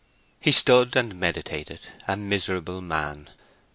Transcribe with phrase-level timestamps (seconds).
[0.41, 3.29] He stood and meditated—a miserable man.